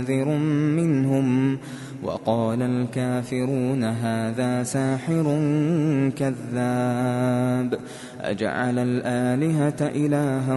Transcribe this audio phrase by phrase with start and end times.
[0.00, 0.28] منذر
[0.76, 1.58] منهم
[2.02, 5.22] وقال الكافرون هذا ساحر
[6.16, 7.78] كذاب
[8.20, 10.54] أجعل الآلهة إلها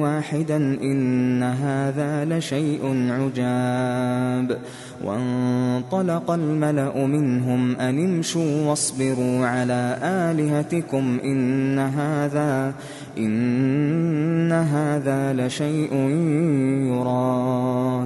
[0.00, 4.58] واحدا إن هذا لشيء عجاب
[5.04, 12.74] وانطلق الملأ منهم أن امشوا واصبروا على آلهتكم إن هذا
[13.18, 15.94] إن هذا لشيء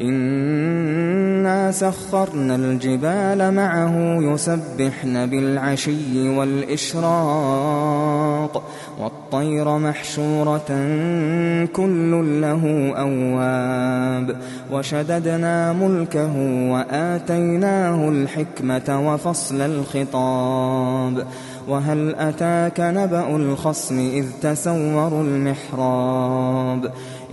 [0.00, 7.84] إنا سخرنا الجبال معه يسبحن بالعشي والإشراق
[9.00, 10.68] والطير محشورة
[11.72, 14.36] كل له أواب
[14.72, 16.36] وشددنا ملكه
[16.72, 21.26] وآتيناه الحكمة وفصل الخطاب
[21.68, 26.92] وهل أتاك نبأ الخصم إذ تسوروا المحراب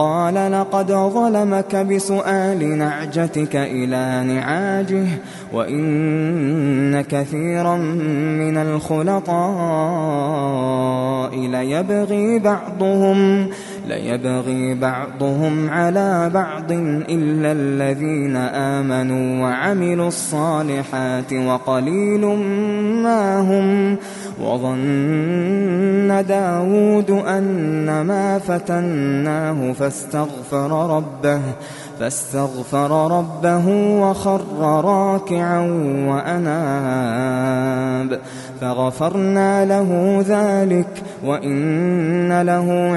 [0.00, 5.06] قال لقد ظلمك بسؤال نعجتك إلى نعاجه
[5.52, 7.76] وإن كثيرا
[8.40, 9.40] من الخلطاء
[11.36, 13.48] ليبغي بعضهم
[13.88, 16.72] ليبغي بعضهم على بعض
[17.08, 22.26] إلا الذين آمنوا وعملوا الصالحات وقليل
[23.02, 23.96] ما هم
[24.40, 31.40] وظن داود أن ما فتناه فاستغفر ربه
[32.00, 33.68] فاستغفر ربه
[34.00, 34.40] وخر
[34.84, 35.60] راكعا
[36.08, 38.20] وأناب
[38.60, 42.96] فغفرنا له ذلك وإن له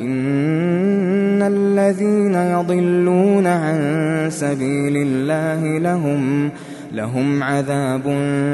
[0.00, 3.78] إن الذين يضلون عن
[4.30, 6.50] سبيل الله لهم
[6.92, 8.02] لهم عذاب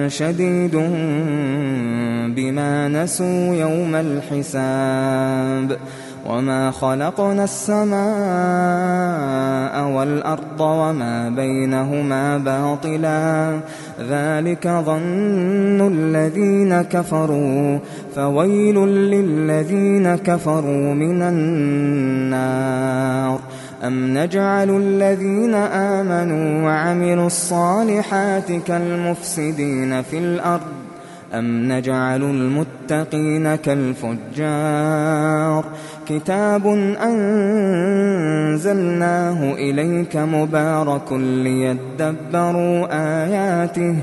[0.08, 0.76] شديد
[2.37, 5.78] بما نسوا يوم الحساب
[6.28, 7.96] وما خلقنا السماء
[9.96, 13.61] والأرض وما بينهما باطلا
[14.00, 17.78] ذلك ظن الذين كفروا
[18.17, 22.67] فويل للذين كفروا من النار
[23.84, 30.85] أم نجعل الذين آمنوا وعملوا الصالحات كالمفسدين في الأرض
[31.34, 35.64] أم نجعل المتقين كالفجار
[36.06, 36.67] كتاب
[38.46, 42.87] أنزلناه إليك مبارك ليدبروا
[43.25, 43.96] آياته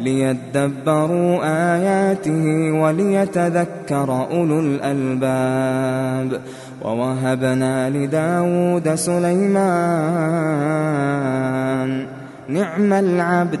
[0.00, 1.38] ليدبروا
[1.74, 6.40] آياته وليتذكر أولو الألباب
[6.82, 9.56] ووهبنا لداود سليمان
[12.48, 13.60] نعم العبد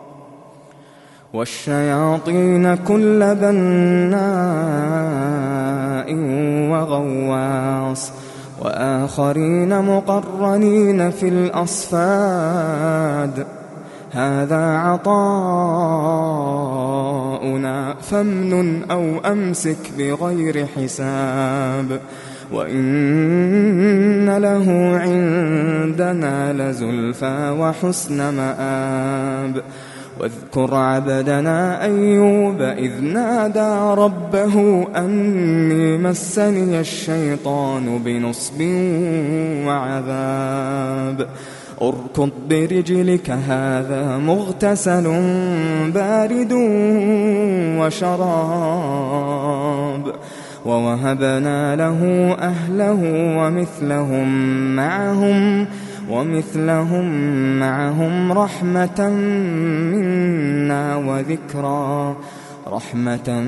[1.33, 4.21] والشياطين كل بناء
[6.71, 8.11] وغواص
[8.61, 12.71] وآخرين مقرنين في الأصفاد
[14.11, 15.11] هذا عطاؤنا
[18.01, 21.99] فامنن أو أمسك بغير حساب
[22.51, 29.63] وإن له عندنا لزلفى وحسن مآب
[30.21, 38.61] واذكر عبدنا أيوب إذ نادى ربه أني مسني الشيطان بنصب
[39.67, 41.27] وعذاب.
[41.81, 45.03] اركض برجلك هذا مغتسل
[45.93, 46.53] بارد
[47.79, 49.21] وشراب.
[50.65, 52.99] ووهبنا له أهله
[53.37, 54.27] ومثلهم
[54.75, 55.67] معهم
[56.11, 57.05] ومثلهم
[57.59, 59.09] معهم رحمة
[59.91, 62.15] منا وذكرى
[62.67, 63.41] رحمة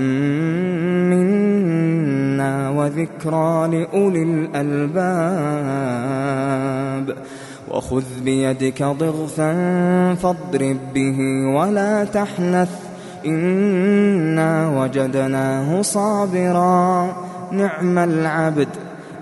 [1.10, 5.04] منا وذكرى لأولي الألباب.
[7.72, 9.53] وخذ بيدك ضغثا
[10.13, 11.17] فاضرب به
[11.55, 12.70] ولا تحنث.
[13.25, 17.15] إنا وجدناه صابرا.
[17.51, 18.67] نعم العبد.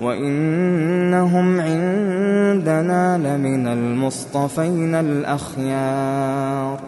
[0.00, 6.80] وإنهم عندنا لمن المصطفين الأخيار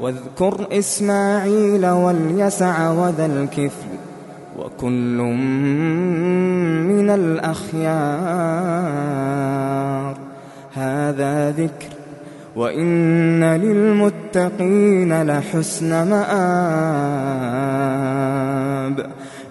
[0.00, 3.88] واذكر إسماعيل واليسع وذا الكفل
[4.58, 5.18] وكل
[6.88, 7.88] من الأخيار
[10.74, 11.88] هذا ذكر
[12.56, 17.38] وإن للمتقين لحسن مآب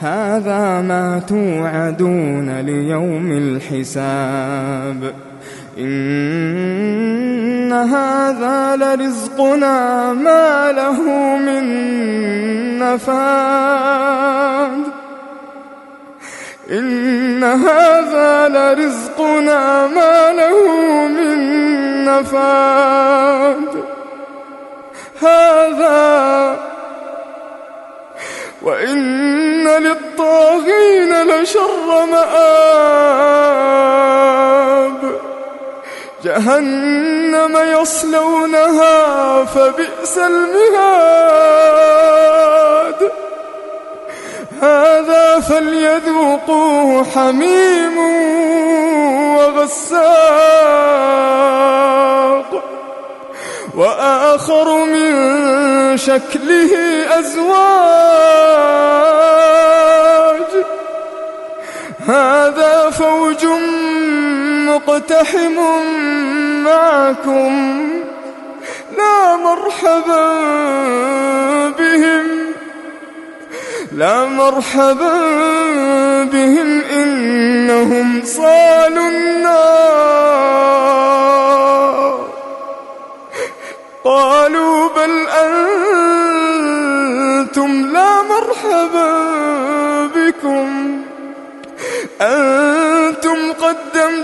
[0.00, 5.14] هذا ما توعدون ليوم الحساب.
[5.78, 11.02] إن هذا لرزقنا ما له
[11.36, 11.64] من
[12.78, 14.18] نفاد.
[16.70, 20.58] إن هذا لرزقنا ما له
[21.08, 21.38] من
[22.04, 23.84] نفاد.
[25.22, 26.67] هذا
[28.68, 33.48] وإن للطاغين لشر مآب.
[36.24, 41.58] جهنم يصلونها فبئس المهاد.
[44.62, 47.98] هذا فليذوقوه حميم
[49.36, 49.98] وغساق.
[53.78, 55.12] وآخر من
[55.96, 56.72] شكله
[57.18, 57.62] أزواج.
[62.06, 63.46] هذا فوج
[64.68, 65.56] مقتحم
[66.64, 67.78] معكم.
[68.98, 70.24] لا مرحبا
[71.78, 72.26] بهم.
[73.92, 75.14] لا مرحبا
[76.24, 76.82] بهم.
[76.82, 78.77] إنهم صالوا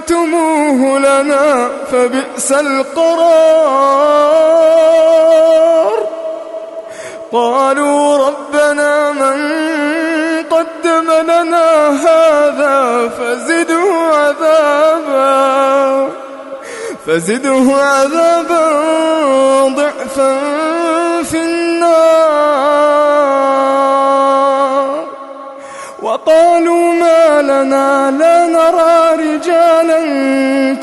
[0.04, 3.24] قدمتموه لنا فبئس القرار.
[7.32, 9.36] قالوا ربنا من
[10.50, 16.08] قدم لنا هذا فزده عذابا.
[17.06, 18.64] فزده عذابا
[19.68, 20.63] ضعفا.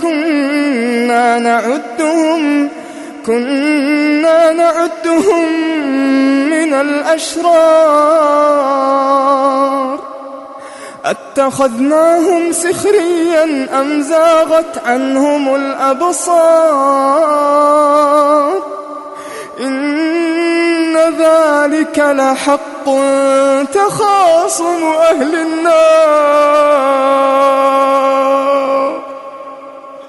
[0.01, 2.69] كنا نعدهم
[3.25, 5.45] كنا نعدهم
[6.49, 8.31] من الأشرار.
[11.05, 17.01] أتخذناهم سخريا أم زاغت عنهم الأبصار؟
[19.59, 22.85] إن ذلك لحق
[23.73, 26.81] تخاصم أهل النار.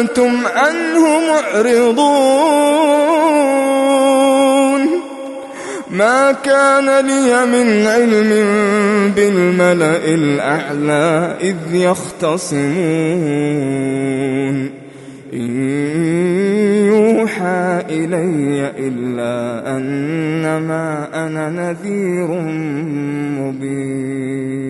[0.00, 2.20] أنتم عنه معرضون.
[5.90, 8.30] ما كان لي من علم
[9.16, 12.60] بالملأ الأعلى إذ يختصمون.
[15.32, 15.50] إن
[16.86, 19.36] يوحى إلي إلا
[19.76, 22.28] أنما أنا نذير
[23.40, 24.69] مبين.